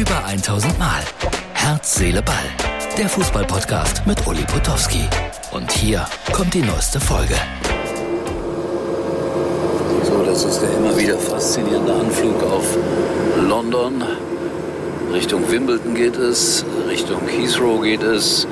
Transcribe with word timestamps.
Über 0.00 0.24
1000 0.24 0.78
Mal. 0.78 1.02
Herz, 1.52 1.96
Seele, 1.96 2.22
Ball. 2.22 2.36
Der 2.96 3.06
Fußballpodcast 3.06 4.06
mit 4.06 4.26
Uli 4.26 4.42
Potowski. 4.46 5.06
Und 5.52 5.70
hier 5.70 6.06
kommt 6.32 6.54
die 6.54 6.62
neueste 6.62 6.98
Folge. 6.98 7.34
So, 10.04 10.22
das 10.24 10.44
ist 10.44 10.62
der 10.62 10.74
immer 10.74 10.96
wieder 10.96 11.18
faszinierende 11.18 11.92
Anflug 11.92 12.42
auf 12.44 12.64
London. 13.46 14.02
Richtung 15.12 15.50
Wimbledon 15.50 15.94
geht 15.94 16.16
es, 16.16 16.64
Richtung 16.88 17.28
Heathrow 17.28 17.82
geht 17.82 18.02
es. 18.02 18.46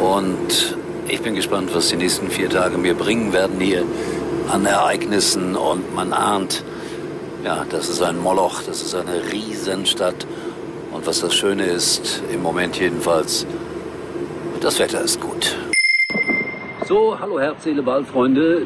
Und 0.00 0.78
ich 1.06 1.20
bin 1.20 1.34
gespannt, 1.34 1.68
was 1.74 1.88
die 1.88 1.96
nächsten 1.96 2.30
vier 2.30 2.48
Tage 2.48 2.78
mir 2.78 2.94
bringen 2.94 3.34
werden 3.34 3.60
hier 3.60 3.84
an 4.50 4.64
Ereignissen. 4.64 5.54
Und 5.54 5.94
man 5.94 6.14
ahnt, 6.14 6.64
ja, 7.44 7.66
das 7.68 7.90
ist 7.90 8.00
ein 8.00 8.16
Moloch, 8.16 8.62
das 8.66 8.80
ist 8.80 8.94
eine 8.94 9.30
Riesenstadt. 9.30 10.26
Und 11.02 11.08
was 11.08 11.20
das 11.20 11.34
Schöne 11.34 11.64
ist, 11.64 12.22
im 12.32 12.42
Moment 12.42 12.78
jedenfalls, 12.78 13.44
das 14.60 14.78
Wetter 14.78 15.00
ist 15.00 15.20
gut. 15.20 15.56
So, 16.86 17.18
hallo 17.18 17.40
Herz, 17.40 17.64
Seele. 17.64 17.82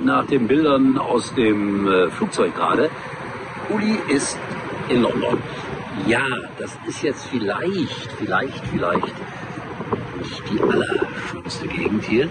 Nach 0.04 0.26
den 0.26 0.46
Bildern 0.46 0.98
aus 0.98 1.34
dem 1.34 1.88
äh, 1.88 2.10
Flugzeug 2.10 2.54
gerade. 2.54 2.90
Uli 3.70 3.98
ist 4.14 4.36
in 4.90 5.00
London. 5.00 5.38
Ja, 6.06 6.26
das 6.58 6.76
ist 6.86 7.02
jetzt 7.02 7.24
vielleicht, 7.24 8.12
vielleicht, 8.18 8.66
vielleicht 8.66 9.14
nicht 10.18 10.42
die 10.52 10.60
allerschönste 10.60 11.68
Gegend 11.68 12.04
hier. 12.04 12.28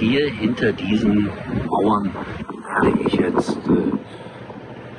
Hier 0.00 0.30
hinter 0.30 0.72
diesen 0.72 1.30
Mauern 1.64 2.10
werde 2.82 2.98
ich 3.06 3.12
jetzt 3.12 3.56
äh, 3.68 4.23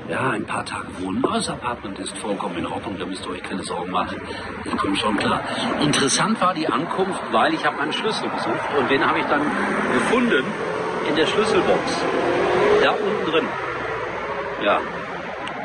ja, 0.10 0.30
ein 0.32 0.46
paar 0.46 0.66
Tage 0.66 0.88
wohnen. 1.00 1.22
Das 1.22 1.50
Apartment 1.50 2.00
ist 2.00 2.16
vollkommen 2.18 2.58
in 2.58 2.68
Ordnung, 2.68 2.98
da 2.98 3.06
müsst 3.06 3.26
ihr 3.26 3.32
euch 3.32 3.44
keine 3.44 3.64
Sorgen 3.64 3.92
machen. 3.92 4.22
Ich 4.64 4.78
komme 4.78 4.96
schon 4.96 5.18
klar. 5.18 5.42
Interessant 5.82 6.40
war 6.42 6.54
die 6.54 6.68
Ankunft, 6.68 7.22
weil 7.32 7.54
ich 7.54 7.66
habe 7.66 7.78
meinen 7.78 7.94
Schlüssel 7.94 8.30
gesucht 8.30 8.70
und 8.80 8.90
den 8.90 9.06
habe 9.06 9.20
ich 9.20 9.26
dann 9.26 9.42
gefunden 9.94 10.46
in 11.10 11.16
der 11.16 11.26
Schlüsselbox. 11.26 12.06
Da 12.84 12.92
unten 12.92 13.32
drin. 13.32 13.46
Ja, 14.64 14.80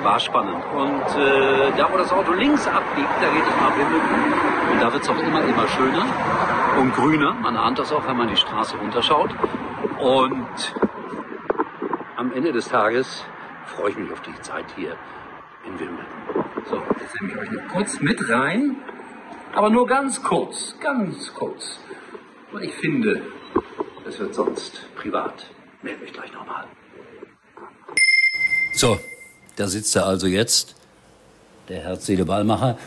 war 0.03 0.19
spannend. 0.19 0.65
Und 0.75 1.23
äh, 1.23 1.73
da, 1.77 1.89
wo 1.93 1.99
das 1.99 2.13
Auto 2.13 2.33
links 2.33 2.67
abbiegt, 2.67 3.09
da 3.21 3.29
geht 3.29 3.43
es 3.43 3.57
nach 3.61 3.77
Wimbledon. 3.77 4.73
Und 4.73 4.83
da 4.83 4.93
wird 4.93 5.03
es 5.03 5.09
auch 5.09 5.19
immer, 5.19 5.43
immer 5.43 5.69
schöner 5.69 6.07
und 6.79 6.95
grüner. 6.95 7.35
Man 7.35 7.57
ahnt 7.57 7.79
das 7.79 7.93
auch, 7.93 8.07
wenn 8.07 8.17
man 8.17 8.29
die 8.29 8.37
Straße 8.37 8.77
runterschaut. 8.79 9.31
Und 9.99 10.75
am 12.17 12.33
Ende 12.33 12.53
des 12.53 12.69
Tages 12.69 13.25
freue 13.71 13.91
ich 13.91 13.97
mich 13.97 14.13
auf 14.13 14.21
die 14.23 14.43
Zeit 14.43 14.67
hier 14.77 14.97
in 15.67 15.79
Wimbledon. 15.79 16.45
So, 16.69 16.83
jetzt 17.01 17.21
nehme 17.21 17.33
ich 17.33 17.39
euch 17.39 17.51
noch 17.51 17.69
kurz 17.73 18.01
mit 18.01 18.29
rein. 18.29 18.77
Aber 19.55 19.71
nur 19.71 19.87
ganz 19.87 20.23
kurz, 20.23 20.75
ganz 20.81 21.33
kurz. 21.35 21.79
Weil 22.53 22.65
ich 22.65 22.75
finde, 22.75 23.23
es 24.07 24.19
wird 24.19 24.35
sonst 24.35 24.83
privat. 24.97 25.47
Meld 25.83 26.01
mich 26.01 26.13
gleich 26.13 26.33
nochmal. 26.33 26.67
So, 28.75 28.99
da 29.57 29.67
sitzt 29.67 29.95
er 29.97 30.07
also 30.07 30.27
jetzt, 30.27 30.77
der 31.69 31.83
Herz-Seele-Ballmacher. 31.83 32.79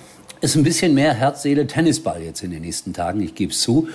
Ist 0.41 0.55
ein 0.55 0.63
bisschen 0.63 0.93
mehr 0.93 1.13
Herz-Seele-Tennisball 1.13 2.21
jetzt 2.21 2.43
in 2.43 2.51
den 2.51 2.61
nächsten 2.61 2.93
Tagen, 2.93 3.21
ich 3.21 3.35
gebe 3.35 3.51
es 3.51 3.61
zu. 3.61 3.87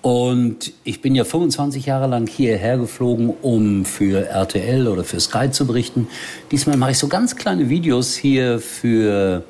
Und 0.00 0.72
ich 0.84 1.02
bin 1.02 1.14
ja 1.14 1.24
25 1.24 1.86
Jahre 1.86 2.06
lang 2.06 2.28
hierher 2.28 2.78
geflogen, 2.78 3.34
um 3.42 3.84
für 3.84 4.26
RTL 4.28 4.86
oder 4.86 5.02
für 5.02 5.18
Sky 5.18 5.50
zu 5.50 5.66
berichten. 5.66 6.08
Diesmal 6.52 6.76
mache 6.76 6.92
ich 6.92 6.98
so 6.98 7.08
ganz 7.08 7.36
kleine 7.36 7.68
Videos 7.68 8.14
hier 8.14 8.60
für 8.60 9.42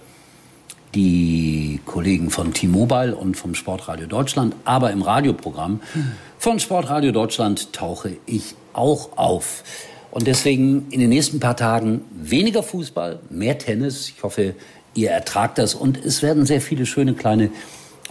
die 0.94 1.80
Kollegen 1.84 2.30
von 2.30 2.54
T-Mobile 2.54 3.14
und 3.14 3.36
vom 3.36 3.54
Sportradio 3.54 4.06
Deutschland. 4.06 4.56
Aber 4.64 4.90
im 4.90 5.02
Radioprogramm 5.02 5.80
von 6.38 6.58
Sportradio 6.58 7.12
Deutschland 7.12 7.72
tauche 7.74 8.16
ich 8.24 8.54
auch 8.72 9.16
auf. 9.18 9.64
Und 10.10 10.26
deswegen 10.26 10.86
in 10.90 11.00
den 11.00 11.10
nächsten 11.10 11.40
paar 11.40 11.56
Tagen 11.56 12.00
weniger 12.10 12.62
Fußball, 12.62 13.20
mehr 13.28 13.58
Tennis. 13.58 14.08
Ich 14.16 14.22
hoffe, 14.22 14.54
ihr 14.94 15.10
ertragt 15.10 15.58
das. 15.58 15.74
Und 15.74 16.02
es 16.02 16.22
werden 16.22 16.46
sehr 16.46 16.62
viele 16.62 16.86
schöne 16.86 17.12
kleine 17.12 17.50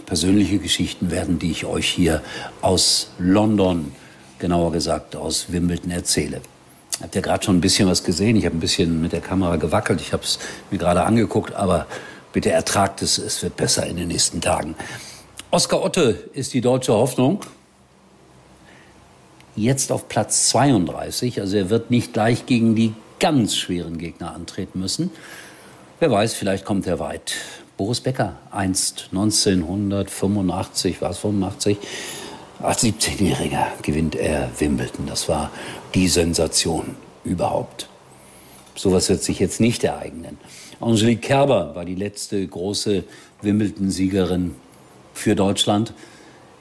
persönliche 0.08 0.58
Geschichten 0.58 1.10
werden, 1.10 1.38
die 1.38 1.50
ich 1.50 1.66
euch 1.66 1.86
hier 1.86 2.22
aus 2.62 3.10
London, 3.18 3.92
genauer 4.38 4.72
gesagt 4.72 5.14
aus 5.14 5.52
Wimbledon 5.52 5.90
erzähle. 5.90 6.40
Habt 7.02 7.14
ihr 7.14 7.20
gerade 7.20 7.44
schon 7.44 7.58
ein 7.58 7.60
bisschen 7.60 7.88
was 7.88 8.02
gesehen? 8.02 8.34
Ich 8.36 8.46
habe 8.46 8.56
ein 8.56 8.60
bisschen 8.60 9.02
mit 9.02 9.12
der 9.12 9.20
Kamera 9.20 9.56
gewackelt. 9.56 10.00
Ich 10.00 10.14
habe 10.14 10.22
es 10.22 10.38
mir 10.70 10.78
gerade 10.78 11.04
angeguckt, 11.04 11.54
aber 11.54 11.86
bitte 12.32 12.50
ertragt 12.50 13.02
es. 13.02 13.18
Es 13.18 13.42
wird 13.42 13.56
besser 13.56 13.86
in 13.86 13.98
den 13.98 14.08
nächsten 14.08 14.40
Tagen. 14.40 14.74
Oskar 15.50 15.84
Otte 15.84 16.30
ist 16.32 16.54
die 16.54 16.62
deutsche 16.62 16.94
Hoffnung 16.94 17.40
jetzt 19.56 19.92
auf 19.92 20.08
Platz 20.08 20.48
32. 20.48 21.40
Also 21.40 21.58
er 21.58 21.68
wird 21.68 21.90
nicht 21.90 22.14
gleich 22.14 22.46
gegen 22.46 22.74
die 22.74 22.94
ganz 23.20 23.56
schweren 23.56 23.98
Gegner 23.98 24.34
antreten 24.34 24.80
müssen. 24.80 25.10
Wer 26.00 26.10
weiß, 26.10 26.32
vielleicht 26.32 26.64
kommt 26.64 26.86
er 26.86 26.98
weit. 26.98 27.34
Boris 27.78 28.00
Becker, 28.00 28.34
einst 28.50 29.06
1985, 29.12 31.00
war 31.00 31.10
es 31.10 31.18
85, 31.18 31.78
als 32.60 32.82
17-Jähriger 32.82 33.66
gewinnt 33.82 34.16
er 34.16 34.50
Wimbledon. 34.58 35.06
Das 35.06 35.28
war 35.28 35.52
die 35.94 36.08
Sensation 36.08 36.96
überhaupt. 37.22 37.88
Sowas 38.74 39.08
wird 39.08 39.22
sich 39.22 39.38
jetzt 39.38 39.60
nicht 39.60 39.84
ereignen. 39.84 40.38
Angelique 40.80 41.20
Kerber 41.20 41.76
war 41.76 41.84
die 41.84 41.94
letzte 41.94 42.44
große 42.44 43.04
Wimbledon-Siegerin 43.42 44.56
für 45.14 45.36
Deutschland. 45.36 45.94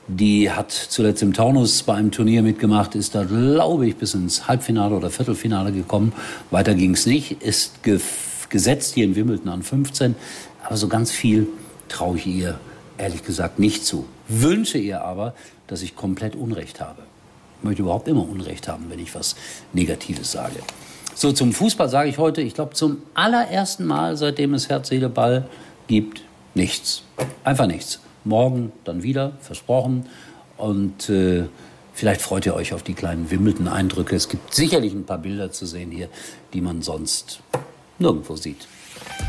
Die 0.08 0.52
hat 0.52 0.72
zuletzt 0.72 1.24
im 1.24 1.34
Taunus 1.34 1.82
bei 1.82 1.96
einem 1.96 2.12
Turnier 2.12 2.44
mitgemacht, 2.44 2.94
ist 2.94 3.16
da, 3.16 3.24
glaube 3.24 3.88
ich, 3.88 3.96
bis 3.96 4.14
ins 4.14 4.48
Halbfinale 4.48 4.96
oder 4.96 5.10
Viertelfinale 5.10 5.72
gekommen. 5.72 6.14
Weiter 6.52 6.76
ging 6.76 6.94
es 6.94 7.08
nicht, 7.08 7.42
ist 7.42 7.82
ge 7.82 8.00
gesetzt 8.50 8.94
hier 8.94 9.04
in 9.04 9.16
Wimbledon 9.18 9.50
an 9.50 9.62
15. 9.62 10.16
Aber 10.68 10.76
so 10.76 10.90
ganz 10.90 11.12
viel 11.12 11.48
traue 11.88 12.18
ich 12.18 12.28
ihr 12.28 12.60
ehrlich 12.98 13.24
gesagt 13.24 13.58
nicht 13.58 13.86
zu. 13.86 14.06
Wünsche 14.28 14.78
ihr 14.78 15.02
aber, 15.02 15.34
dass 15.68 15.82
ich 15.82 15.96
komplett 15.96 16.36
Unrecht 16.36 16.82
habe. 16.82 17.04
Ich 17.60 17.64
möchte 17.64 17.84
überhaupt 17.84 18.10
immer 18.10 18.28
Unrecht 18.28 18.68
haben, 18.68 18.90
wenn 18.90 19.00
ich 19.00 19.16
was 19.16 19.38
Negatives 19.72 20.34
sage. 20.34 20.60
So, 21.16 21.32
zum 21.32 21.54
Fußball 21.54 21.88
sage 21.88 22.10
ich 22.10 22.18
heute, 22.18 22.42
ich 22.42 22.54
glaube, 22.54 22.74
zum 22.74 22.98
allerersten 23.14 23.86
Mal, 23.86 24.18
seitdem 24.18 24.54
es 24.54 24.68
Herz, 24.68 24.90
Seele, 24.90 25.08
Ball 25.08 25.48
gibt, 25.88 26.22
nichts. 26.54 27.02
Einfach 27.46 27.66
nichts 27.66 28.02
morgen 28.26 28.74
dann 28.84 29.04
wieder, 29.04 29.38
versprochen. 29.40 30.08
Und 30.58 31.10
äh, 31.10 31.46
vielleicht 31.94 32.22
freut 32.22 32.46
ihr 32.46 32.56
euch 32.56 32.74
auf 32.74 32.84
die 32.84 32.94
kleinen 32.94 33.32
Wimbledon-Eindrücke. 33.32 34.18
Es 34.18 34.28
gibt 34.28 34.54
sicherlich 34.54 34.94
ein 34.94 35.06
paar 35.06 35.20
Bilder 35.20 35.50
zu 35.50 35.66
sehen 35.66 35.92
hier, 35.92 36.10
die 36.54 36.60
man 36.60 36.82
sonst 36.82 37.40
nirgendwo 38.00 38.36
sieht. 38.36 38.68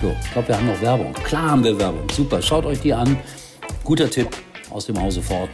So, 0.00 0.16
ich 0.22 0.32
glaube, 0.32 0.48
wir 0.48 0.56
haben 0.56 0.66
noch 0.66 0.80
Werbung. 0.80 1.12
Klar 1.12 1.50
haben 1.50 1.64
wir 1.64 1.78
Werbung. 1.78 2.08
Super, 2.10 2.40
schaut 2.40 2.64
euch 2.66 2.80
die 2.80 2.92
an. 2.94 3.18
Guter 3.84 4.08
Tipp 4.10 4.28
aus 4.70 4.86
dem 4.86 5.00
Hause 5.00 5.22
fort. 5.22 5.50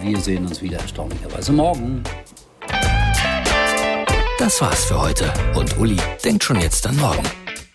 Wir 0.00 0.18
sehen 0.18 0.46
uns 0.46 0.62
wieder 0.62 0.78
erstaunlicherweise 0.78 1.52
morgen. 1.52 2.02
Das 4.38 4.60
war's 4.60 4.84
für 4.84 5.00
heute. 5.00 5.32
Und 5.54 5.78
Uli 5.78 5.98
denkt 6.24 6.44
schon 6.44 6.60
jetzt 6.60 6.86
an 6.86 6.96
morgen. 6.96 7.22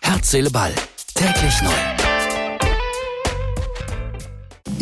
Herz, 0.02 0.30
Seele, 0.30 0.50
Ball. 0.50 0.72
Täglich 1.14 1.62
neu. 1.62 1.97